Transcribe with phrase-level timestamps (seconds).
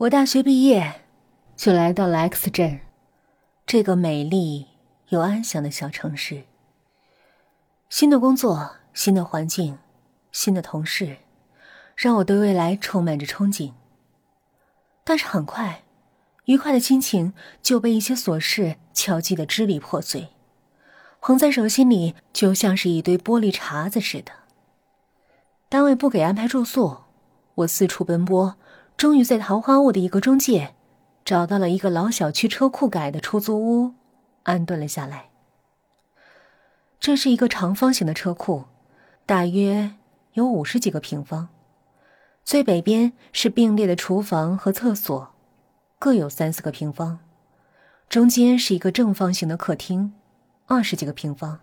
[0.00, 1.02] 我大学毕业，
[1.54, 2.80] 就来到了 X 镇，
[3.66, 4.68] 这个美丽
[5.10, 6.44] 又安详的小城市。
[7.90, 9.76] 新的工作，新的环境，
[10.32, 11.18] 新的同事，
[11.94, 13.74] 让我对未来充满着憧憬。
[15.04, 15.82] 但是很快，
[16.46, 20.28] 愉快的心情就被一些琐事敲击的支离破碎，
[21.20, 24.32] 捧在手心里就像是一堆玻璃碴子似的。
[25.68, 27.02] 单位不给安排住宿，
[27.56, 28.56] 我四处奔波，
[29.00, 30.74] 终于在桃花坞的一个中介
[31.24, 33.94] 找到了一个老小区车库改的出租屋，
[34.42, 35.30] 安顿了下来。
[36.98, 38.66] 这是一个长方形的车库，
[39.24, 39.92] 大约
[40.34, 41.48] 有五十几个平方。
[42.44, 45.30] 最北边是并列的厨房和厕所，
[45.98, 47.20] 各有三四个平方。
[48.06, 50.12] 中间是一个正方形的客厅，
[50.66, 51.60] 二十几个平方，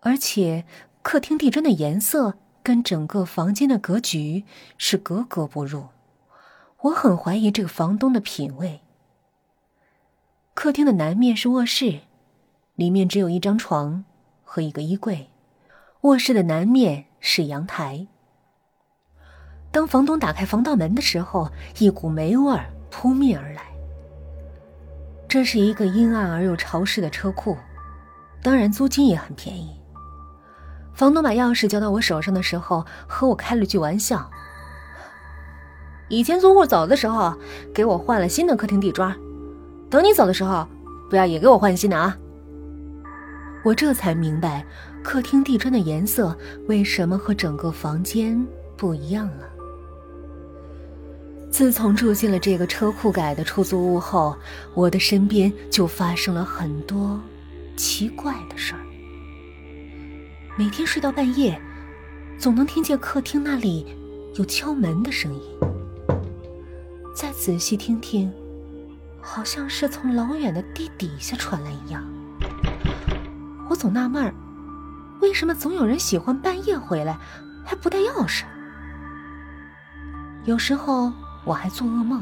[0.00, 0.66] 而且
[1.00, 2.34] 客厅地砖的颜色。
[2.62, 4.44] 跟整个房间的格局
[4.78, 5.88] 是格格不入，
[6.84, 8.82] 我很怀疑这个房东的品味。
[10.52, 12.00] 客厅的南面是卧室，
[12.74, 14.04] 里面只有一张床
[14.44, 15.30] 和一个衣柜。
[16.02, 18.06] 卧室的南面是阳台。
[19.70, 23.62] 当房东打开防盗门的时候，一股霉味儿扑面而来。
[25.26, 27.56] 这是一个阴暗而又潮湿的车库，
[28.42, 29.74] 当然租金也很便宜。
[30.92, 34.30] 房东把钥匙交到我手上的时候，和我开了句玩笑
[36.08, 37.34] ：“以前租户走的时候，
[37.72, 39.14] 给我换了新的客厅地砖，
[39.88, 40.66] 等你走的时候，
[41.08, 42.16] 不要也给我换新的啊。”
[43.64, 44.64] 我这才明白，
[45.02, 46.36] 客厅地砖的颜色
[46.68, 48.46] 为什么和整个房间
[48.76, 49.48] 不一样了。
[51.50, 54.36] 自从住进了这个车库改的出租屋后，
[54.74, 57.18] 我的身边就发生了很多
[57.76, 58.80] 奇怪的事儿。
[60.58, 61.58] 每天睡到半夜，
[62.36, 63.86] 总能听见客厅那里
[64.34, 65.40] 有敲门的声音。
[67.14, 68.32] 再仔细听听，
[69.22, 72.04] 好像是从老远的地底下传来一样。
[73.70, 74.34] 我总纳闷儿，
[75.20, 77.16] 为什么总有人喜欢半夜回来
[77.64, 78.42] 还不带钥匙？
[80.44, 81.12] 有时候
[81.44, 82.20] 我还做噩梦，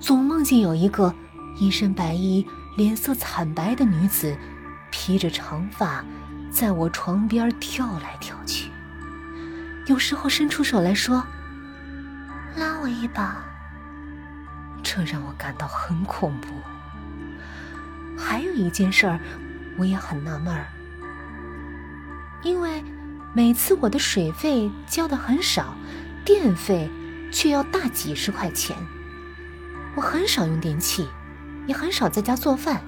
[0.00, 1.14] 总梦见有一个
[1.56, 2.44] 一身白衣、
[2.76, 4.36] 脸色惨白的女子，
[4.90, 6.04] 披着长发。
[6.50, 8.68] 在我床边跳来跳去，
[9.86, 11.24] 有时候伸出手来说
[12.58, 13.42] ：“拉我一把。”
[14.94, 16.48] 这让我感到很恐怖。
[18.18, 19.18] 还有一件事儿，
[19.78, 20.66] 我也很纳闷儿，
[22.42, 22.84] 因为
[23.32, 25.74] 每次我的水费交的很少，
[26.26, 26.90] 电费
[27.32, 28.76] 却要大几十块钱。
[29.94, 31.08] 我很少用电器，
[31.66, 32.82] 也很少在家做饭，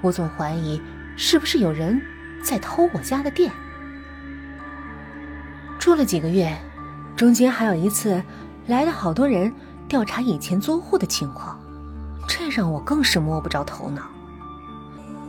[0.00, 0.80] 我总怀疑
[1.18, 2.00] 是不是有人。
[2.42, 3.50] 在偷我家的电，
[5.78, 6.54] 住了几个月，
[7.16, 8.22] 中间还有一次
[8.66, 9.50] 来了好多人
[9.94, 11.56] 调查以前租户的情况，
[12.26, 14.02] 这让我更是摸不着头脑。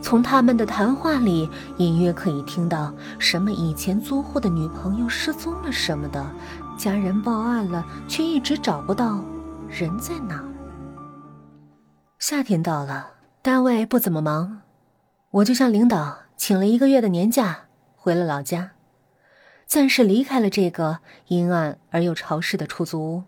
[0.02, 6.26] 从他们的谈话里，隐约可以听到什么以前租户的女朋友失踪了什么的，
[6.76, 9.20] 家人报案了，却一直找不到
[9.68, 10.42] 人在哪。
[12.18, 13.10] 夏天到了，
[13.42, 14.62] 单位不怎么忙，
[15.30, 16.18] 我就向领导。
[16.36, 18.72] 请了一个月的年假，回了老家，
[19.64, 20.98] 暂时离开了这个
[21.28, 23.22] 阴暗而又潮湿的出租屋。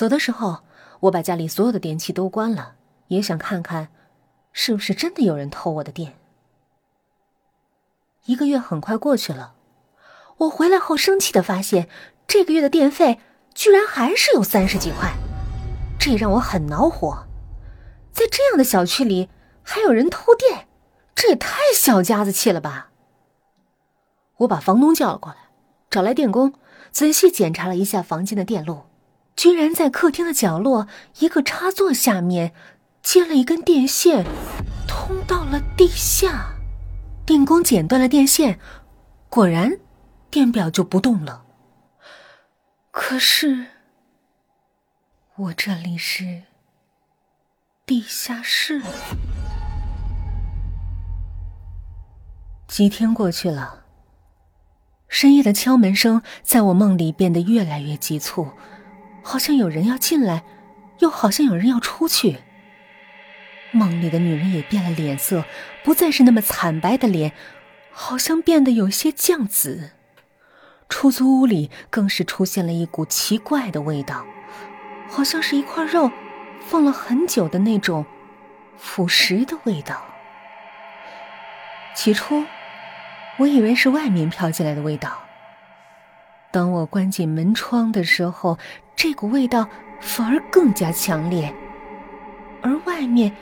[0.00, 0.60] 走的时候，
[1.00, 2.76] 我把家里所有的电器都关了，
[3.08, 3.88] 也想看看，
[4.50, 6.16] 是不是真的有人偷我的电。
[8.24, 9.52] 一个月很快过去了，
[10.38, 11.86] 我回来后生气的发现，
[12.26, 13.20] 这个月的电费
[13.52, 15.12] 居然还是有三十几块，
[15.98, 17.26] 这让我很恼火。
[18.10, 19.28] 在这样的小区里，
[19.62, 20.66] 还有人偷电。
[21.14, 22.88] 这也太小家子气了吧！
[24.38, 25.50] 我把房东叫了过来，
[25.90, 26.54] 找来电工，
[26.90, 28.84] 仔细检查了一下房间的电路，
[29.40, 30.86] 居然在客厅的角落
[31.20, 32.52] 一个插座下面
[33.00, 34.26] 接了一根电线，
[34.86, 36.56] 通到了地下。
[37.24, 38.60] 电工剪断了电线，
[39.30, 39.78] 果然，
[40.28, 41.46] 电表就不动了。
[42.90, 43.68] 可是，
[45.36, 46.42] 我这里是
[47.86, 48.82] 地下室。
[52.68, 53.84] 几天过去了，
[55.08, 58.50] 深夜的敲门声在我梦里变得越来越急促，
[59.22, 60.42] 好像有人要进来，
[60.98, 62.38] 又好像有人要出去。
[63.72, 65.44] 梦里的女人也变了脸色，
[65.84, 67.32] 不再是那么惨白的脸，
[67.92, 69.90] 好像变得有些酱紫。
[70.88, 74.26] 出租屋里更是出现了一股奇怪的味道，
[75.08, 76.10] 好像是一块肉
[76.60, 78.04] 放了很久的那种
[78.76, 80.02] 腐蚀的味道。
[81.94, 82.44] 起初。
[83.38, 85.18] 我以为是外面飘进来的味道。
[86.52, 88.58] 当我关紧门窗的时候，
[88.96, 89.68] 这股味道
[90.00, 91.54] 反而更加强烈，
[92.60, 93.34] 而外面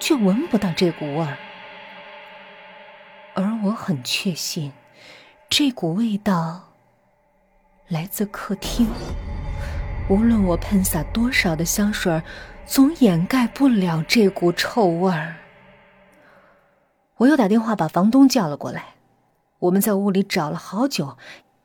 [0.00, 1.36] 却闻不到这股味儿。
[3.34, 4.72] 而我很确信，
[5.50, 6.72] 这股味道
[7.88, 8.88] 来自客厅。
[10.08, 12.22] 无论我喷洒多少的香水，
[12.64, 15.36] 总掩盖不了这股臭味儿。
[17.18, 18.94] 我又打电话把房东叫了过来，
[19.58, 21.18] 我们在屋里找了好久，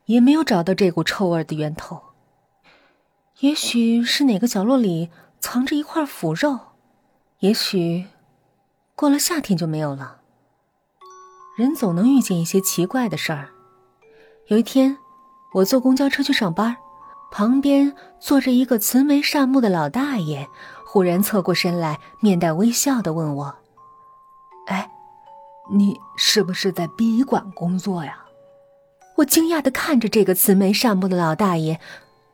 [0.06, 2.00] 也没有找到这股臭味的源头。
[3.40, 5.10] 也许是哪个角落里
[5.40, 6.58] 藏着一块腐肉，
[7.40, 8.06] 也许
[8.94, 10.18] 过了夏天就没有了。
[11.56, 13.50] 人总能遇见一些奇怪的事儿。
[14.48, 14.96] 有一天，
[15.54, 16.76] 我坐公交车去上班。
[17.34, 20.46] 旁边坐着一个慈眉善目的老大爷，
[20.84, 23.54] 忽然侧过身来，面带微笑的问我
[24.68, 24.90] ：“哎，
[25.70, 28.22] 你是不是在殡仪馆工作呀？”
[29.22, 31.78] 我惊讶的看着这个慈眉善目的老大爷，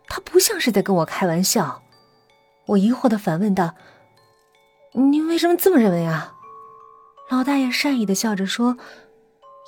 [0.08, 1.82] 他不像是在跟我开玩笑。
[2.66, 3.74] 我疑惑的反问道
[4.92, 6.34] ：“您为什么这么认为啊？”
[7.28, 8.78] 老大爷善意的笑着说：“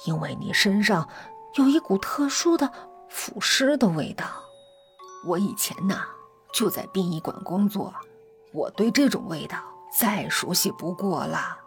[0.06, 1.06] 因为你身上
[1.56, 2.72] 有一股特殊的
[3.10, 4.24] 腐尸的味道。”
[5.26, 6.06] 我以前呐
[6.54, 7.94] 就在殡仪馆工作，
[8.52, 9.58] 我对这种味道
[9.98, 11.58] 再熟悉不过了。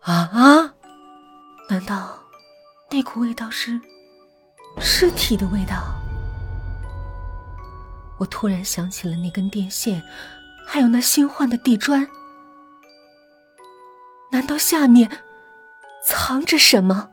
[0.00, 0.74] 啊啊！
[1.70, 2.18] 难道
[2.90, 3.80] 那股味道是
[4.78, 5.94] 尸体的味道？
[8.18, 10.02] 我突然想起了那根电线，
[10.66, 12.08] 还有那新换的地砖。
[14.30, 15.10] 难道下面
[16.04, 17.10] 藏着什么？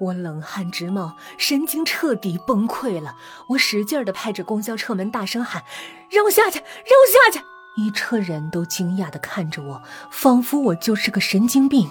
[0.00, 3.16] 我冷汗直冒，神经彻底崩溃了。
[3.50, 5.62] 我使劲的拍着公交车门，大声喊
[6.10, 7.44] ：“让我下去，让我下去！”
[7.78, 11.88] 一车人都惊讶的看着我，仿佛我就是个神经病。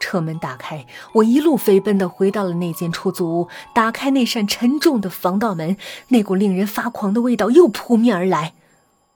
[0.00, 5.76] 车门打开，我一路飞奔的回到了那间出租屋，打开那扇沉重的防盗门，
[6.08, 8.54] 那股令人发狂的味道又扑面而来。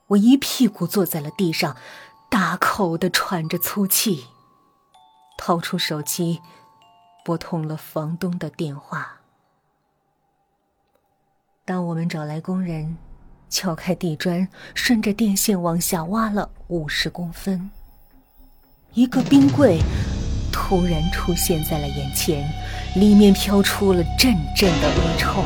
[0.09, 1.77] 我一屁股坐在了地上，
[2.29, 4.27] 大口的喘着粗气，
[5.37, 6.41] 掏出手机。
[7.25, 9.21] 拨通了房东的电话。
[11.65, 12.99] 当我们找来工人，
[13.49, 17.71] 撬开地砖，顺着电线往下挖了五十公分，
[18.93, 19.81] 一个冰柜
[20.55, 22.49] 突然出现在了眼前，
[22.95, 25.45] 里面飘出了阵阵的恶臭。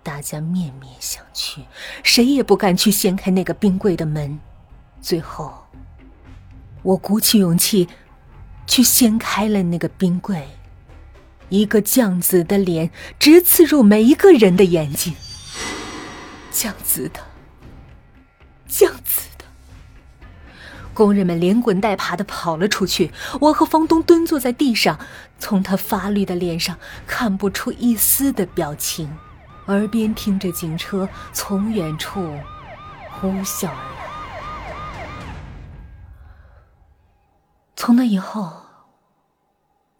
[0.00, 1.58] 大家面面相觑，
[2.04, 4.38] 谁也不敢去掀开那个冰柜的门。
[5.00, 5.52] 最后，
[6.84, 7.88] 我鼓起勇气。
[8.64, 10.46] 去掀开了那个冰柜，
[11.48, 15.12] 一个酱紫的脸直刺入每一个人的眼睛。
[16.52, 17.20] 酱紫的，
[18.68, 19.31] 酱紫。
[20.94, 24.98] 工人们连滚带爬的跑了出去，我和房东蹲坐在地上，
[25.38, 29.16] 从他发绿的脸上看不出一丝的表情，
[29.66, 32.38] 耳边听着警车从远处
[33.10, 34.02] 呼啸而来。
[37.74, 38.52] 从那以后，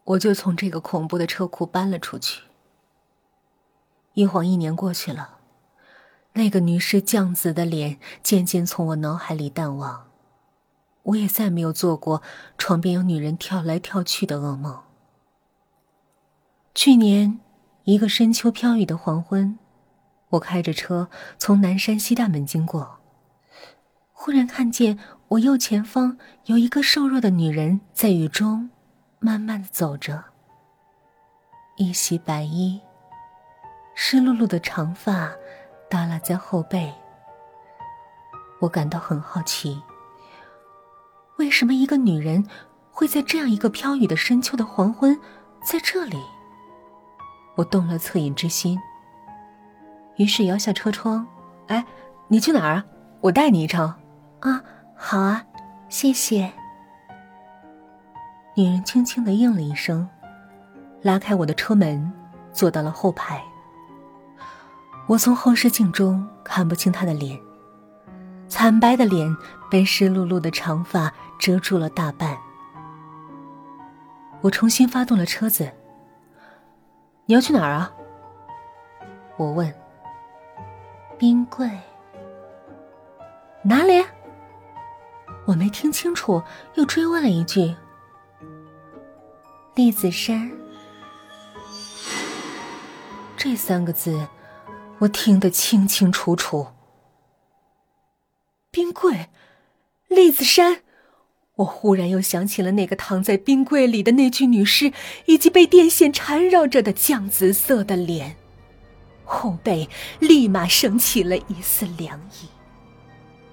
[0.04, 2.42] 我就从这个恐怖的车库搬了出去。
[4.14, 5.38] 一晃一年过去了，
[6.34, 10.04] 那个女尸酱紫的脸渐渐从我脑海里淡忘，
[11.12, 12.22] 我也再没有做过
[12.56, 14.82] 床边有女人跳来跳去的噩梦。
[16.74, 17.40] 去年
[17.84, 19.58] 一个深秋飘雨的黄昏，
[20.30, 22.98] 我开着车从南山西大门经过。
[24.12, 28.70] 忽然看见我右前方有一个瘦弱的女人在雨中
[29.18, 30.24] 慢慢的走着，
[31.76, 32.80] 一袭白衣，
[33.94, 35.32] 湿漉漉的长发
[35.90, 36.92] 耷拉在后背。
[38.60, 39.82] 我感到很好奇，
[41.42, 42.46] 为什么一个女人
[42.92, 45.18] 会在这样一个飘雨的深秋的黄昏
[45.64, 46.16] 在这里？
[47.56, 48.78] 我动了恻隐之心，
[50.18, 51.26] 于是摇下车窗
[51.66, 51.84] ：“哎，
[52.28, 52.84] 你去哪儿啊？
[53.20, 53.92] 我带你一程。”
[54.38, 54.62] 啊，
[54.96, 55.44] 好啊，
[55.88, 56.52] 谢谢。
[58.54, 60.08] 女人轻轻的应了一声，
[61.02, 62.12] 拉开我的车门，
[62.52, 63.42] 坐到了后排。
[65.08, 67.36] 我从后视镜中看不清她的脸，
[68.46, 69.36] 惨白的脸
[69.72, 72.36] 被湿漉漉的长发遮住了大半。
[74.42, 75.72] 我重新发动了车子。
[77.24, 77.90] 你要去哪儿啊？
[79.38, 79.74] 我问。
[81.16, 81.66] 冰柜。
[83.62, 84.04] 哪里？
[85.46, 86.42] 我没听清楚，
[86.74, 87.74] 又追问了一句
[89.74, 90.52] ：“栗子山。”
[93.38, 94.28] 这三个字，
[94.98, 96.66] 我听得清清楚楚。
[98.70, 99.30] 冰柜，
[100.14, 100.82] 栗子山，
[101.56, 104.92] 我忽然又想起了那个躺在冰柜里的那具女尸，
[105.26, 108.36] 以及被电线缠绕着的酱紫色的脸。
[109.24, 109.88] 后背
[110.18, 112.48] 立马升起了一丝凉意，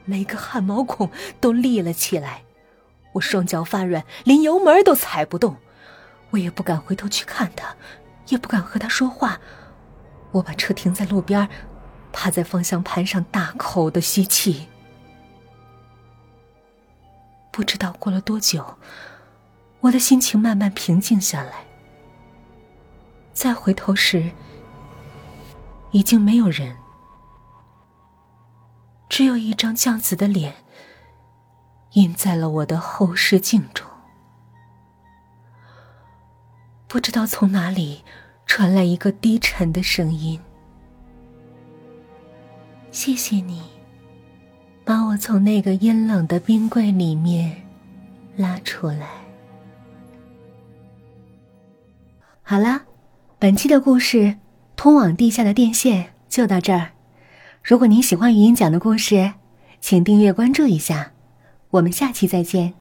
[0.03, 2.43] 每个汗毛孔都立了起来，
[3.13, 5.55] 我双脚发软，连油门都踩不动，
[6.31, 7.75] 我也不敢回头去看他，
[8.27, 9.39] 也不敢和他说话。
[10.31, 11.47] 我把车停在路边，
[12.11, 14.67] 趴在方向盘上大口的吸气。
[17.59, 18.77] 不知道过了多久，
[19.81, 21.65] 我的心情慢慢平静下来。
[23.33, 24.31] 再回头时，
[25.91, 26.77] 已经没有人，
[29.09, 30.55] 只有一张酱紫的脸
[31.95, 33.85] 印在了我的后视镜中。
[36.87, 38.05] 不知道从哪里。
[38.45, 40.39] 传来一个低沉的声音
[42.89, 43.61] ：“谢谢你，
[44.89, 47.62] 把我从那个阴冷的冰柜里面
[48.36, 49.08] 拉出来。”
[52.41, 52.81] 好了，
[53.38, 54.17] 本期的故事
[54.75, 56.93] 《通往地下的电线》就到这儿。
[57.63, 59.34] 如果您喜欢语音讲的故事，
[59.79, 61.12] 请订阅关注一下。
[61.69, 62.74] 我们下期再见。